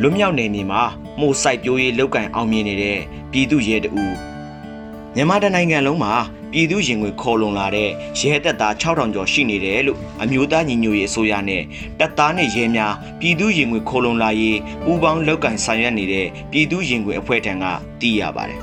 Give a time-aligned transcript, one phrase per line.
[0.00, 0.82] လွတ်မြောက်နေနေမှာ
[1.20, 3.00] မှုစိုက်ပျိုးရေးလောက်ကင်အောင်မြင်နေတဲ့
[3.32, 4.04] ပြည်သူရဲတအူ
[5.14, 6.14] မြန်မာတိုင်းနိုင်ငံလုံးမှာ
[6.52, 11.62] ပြည်သူရင်ငွေခေါ်လုံလာတဲ့ရဲတပ်သား6000ကျော်ရှိနေတယ်လို့အမျိုးသားညီညွတ်ရေးအစိုးရနဲ့
[11.98, 17.64] တပ်သားနဲ့ရဲများပြည်သူရင်ငွေခေါ်လုံလာရေးပူးပေါင်းလောက်ကင်ဆောင်ရွက်နေတဲ့ပြည်သူရင်ငွေအဖွဲ့ထံက
[18.00, 18.60] သိရပါတယ်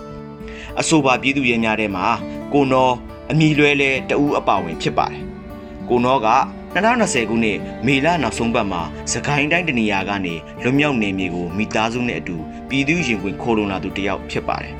[0.79, 2.05] အဆိုပါပြည်သူရဲများထဲမှာ
[2.53, 2.93] ကိုနော်
[3.31, 5.21] အမိလွဲလဲတအူအပါဝင်ဖြစ်ပါတယ်
[5.89, 6.27] ကိုနော်က
[6.75, 8.81] 2020ခုနှစ်မေလနောက်ဆုံးပတ်မှာ
[9.11, 12.35] စကိုင်းတိုင်းတနေရာကနေလွတ်မြောက်နေမြေကိုမိသားစုနဲ့အတူ
[12.69, 14.75] ပြည်သူရင်ခွင်ခိုးလုံလာသူတစ်ယောက်ဖြစ်ပါတယ်။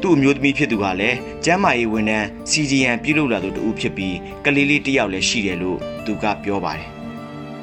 [0.00, 6.88] သူ့အမျိုးသမီးဖြစ်သူကလည်းကျမ်းမာရေးဝန်ထမ်း CDN ပြုလုပ်လာသူတူဖြစ်ပြီးကလေးလေးတစ်ယောက်လည်းရှိတယ်လို့သူကပြောပါတယ်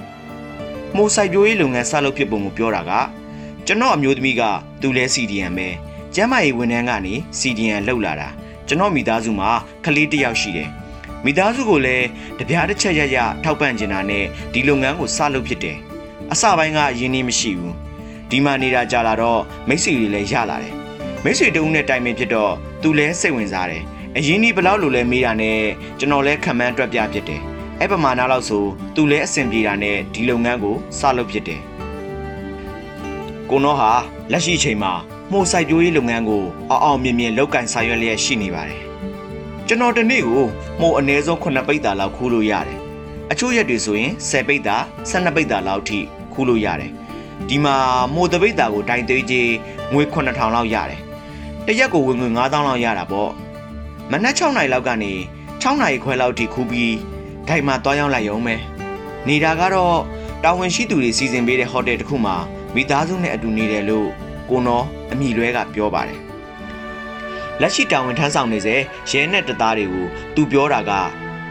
[0.96, 2.92] ။မိုးစိုက်ပျိုးရေးလုပ်ငန်းဆက်လုပ်ဖြစ်ပုံကိုပြောတာက
[3.66, 4.42] ကျွန်တော်အမျိုးသမီးက
[4.82, 5.68] သူလဲ CDN ပဲ
[6.16, 8.28] ကျမ်းမာရေးဝန်ထမ်းကနေ CDN လောက်လာတာ
[8.68, 9.50] ကျွန်တော်မိသားစုမှာ
[9.86, 10.70] ကလေးတစ်ယောက်ရှိတယ်။
[11.26, 12.08] မိသားစုကိုလည်း
[12.40, 15.78] တပြားတစ်ချက်ရရထောက်ပံ့ကျင်တာနဲ့ဒီလုပ်ငန်းကိုစလုပ်ဖြစ်တယ်။
[16.32, 17.74] အစပိုင်းကအရင်းနှီးမရှိဘူး။
[18.30, 20.74] ဒီမှာနေတာကြာလာတော့မိတ်ဆွေတွေလည်းရလာတယ်။
[21.24, 23.84] မိတ်ဆွေတုံးနဲ့တိုင်ပင်ဖြစ်တော့သူလည်းစိတ်ဝင်စားတယ်။
[24.18, 25.60] အရင်းနှီးဘယ်လောက်လိုလဲမေးတာနဲ့
[26.00, 27.42] ကျွန်တော်လည်းခံမှန်းတွက်ပြဖြစ်တယ်။
[27.80, 31.62] အဲ့ပမာဏလောက်ဆိုသူလည်းအဆင်ပြေတာနဲ့ဒီလုပ်ငန်းကိုစလုပ်ဖြစ်တယ်။
[33.50, 33.92] ကိုနောဟာ
[34.32, 34.94] လက်ရှိအချိန်မှာ
[35.32, 38.82] မှုစိုက်ပျိုးရေးလုပ်ငန်းကိုအောင်အောင်မြင်မြင်လုပ်ကင်ဆောင်ရွက်လျက်ရှိနေပါတယ်။
[39.68, 40.44] ကျွန်တော်တနေ့ကို
[40.80, 42.80] မှုအနည်းဆုံး9ပိတ်တာလောက်ခူးလို့ရတယ်။
[43.32, 44.78] အချို့ရက်တွေဆိုရင်10ပိတ်တာ
[45.10, 46.00] 12ပိတ်တာလောက်ထိ
[46.34, 46.92] ခူးလို့ရတယ်။
[47.50, 47.76] ဒီမှာ
[48.14, 49.52] မှုတပိတ်တာကိုတိုင်သေးကြီး
[49.94, 51.02] ငွေ9000လောက်ရတယ်။
[51.66, 53.32] တစ်ရက်ကိုဝင်ငွေ9000လောက်ရတာပေါ့။
[54.12, 55.12] မနက်6နာရီလောက်ကနေ
[55.62, 56.96] 6နာရီခွဲလောက်ထိခူးပြီး
[57.48, 58.56] ဒိုင်မှာတွားရောက်လိုက်ရုံပဲ။
[59.28, 59.98] နေတာကတော့
[60.44, 62.36] တာဝန်ရှိသူတွေစီစဉ်ပေးတဲ့ဟိုတယ်တစ်ခုမှာ
[62.76, 64.10] မိသားစုနဲ့အတူနေတယ်လို့
[64.50, 66.20] ကိုနော်အမိလွဲကပြောပါတယ်။
[67.62, 68.76] လက်ရှိတာဝန်ထမ်းဆောင်နေစေ
[69.10, 70.06] ရဲနဲ့တပ်သားတွေကို
[70.36, 70.92] သူပြောတာက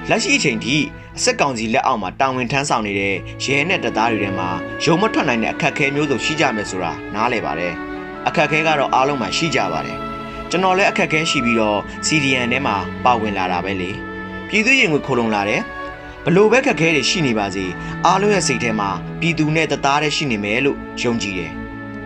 [0.09, 0.77] လက်ရှိအချိန်ထိ
[1.17, 4.49] အစက်ကောင်စီလက်အောက်မှာတာဝန်ထမ်းဆောင်နေတဲ့ရဲနဲ့တပ်သားတွေထဲမှာ
[4.85, 7.75] ရုံမထွက်နိုင်တဲ့အခက်အခဲမျိုးစုံရှိကြမယ်ဆိုတာနားလည်ပါတယ်။
[8.29, 9.99] အခက်အခဲကတော့အားလုံးမှာရှိကြပါတယ်။
[10.51, 13.91] ကျွန်တော်လည်းအခက်အခဲရှိပြီးတော့ CDN ထဲမှာပါဝင်လာတာပဲလေ။
[14.49, 15.61] ပြည်သူရင်ကိုခိုးလုံလာတယ်။
[16.25, 17.65] ဘလို့ပဲခက်ခဲတွေရှိနေပါစေ
[18.07, 18.91] အားလုံးရဲ့စိတ်ထဲမှာ
[19.21, 21.53] ပြည်သူနဲ့တသားတည်းရှိနေမယ်လို့ယုံကြည်တယ်။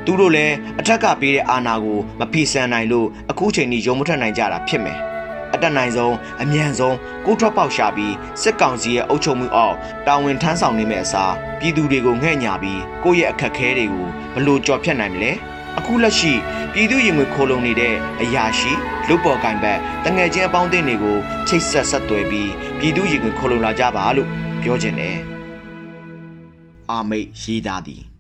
[0.04, 4.98] သူတို့လည်းအထက်ကပေးတဲ့အာဏာကိုမဖီဆန်နိုင်လို့အခုချိန်ထိယုံမထွက်နိုင်ကြတာဖြစ်မယ်။
[5.54, 9.76] အတက်နိုင်ဆုံးအမြန်ဆုံးကိုထွက်ပေါက်ရှာပြီးစစ်ကောင်စီရဲ့အုပ်ချုပ်မှုအောက်
[10.06, 15.32] တာဝန်ထမ်းဆောင်နေမယ့်အစားပြည်သူတွေကိုငှဲ့ညာပြီးကိုယ့်ရဲ့အခက်အခဲတွေကိုဘလို့ကြော်ဖြတ်နိုင်မလဲ။
[15.78, 16.32] အခုလက်ရှိ
[16.72, 18.72] ပြည်သူရင်ဝင်ခိုးလုံနေတဲ့အရာရှိ
[19.08, 21.16] လူပေါ်ကင်ဘက်တငယ်ချင်းအပေါင်းအသင်းတွေကို
[21.48, 24.28] ချိတ်ဆက်ဆက်သွယ်ပြီးပြည်သူရင်ဝင်ခိုးလုံလာကြပါလို့
[24.62, 25.16] ပြောချင်တယ်။
[26.90, 28.13] အာမိတ်ရေးသားသည်